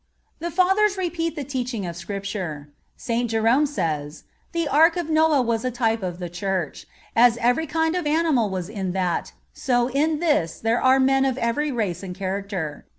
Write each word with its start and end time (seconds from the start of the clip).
The 0.39 0.49
Fathers 0.49 0.97
repeat 0.97 1.35
the 1.35 1.43
teaching 1.43 1.85
of 1.85 1.95
Scripture. 1.95 2.69
St. 2.97 3.29
Jerome 3.29 3.67
says: 3.67 4.23
"The 4.51 4.67
ark 4.67 4.97
of 4.97 5.11
Noah 5.11 5.43
was 5.43 5.63
a 5.63 5.69
type 5.69 6.01
of 6.01 6.17
the 6.17 6.27
Church. 6.27 6.87
As 7.15 7.37
every 7.37 7.67
kind 7.67 7.95
of 7.95 8.07
animal 8.07 8.49
was 8.49 8.67
in 8.67 8.93
that, 8.93 9.33
so 9.53 9.91
in 9.91 10.17
this 10.17 10.59
there 10.59 10.81
are 10.81 10.99
men 10.99 11.23
of 11.23 11.37
every 11.37 11.71
race 11.71 12.01
and 12.01 12.15
character. 12.15 12.87